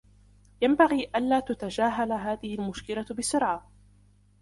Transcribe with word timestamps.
ينبغي 0.61 1.09
ألا 1.15 1.39
تُتَجاهل 1.39 2.11
هذه 2.13 2.55
المشكلة 2.55 3.05
بسرعة. 3.17 3.71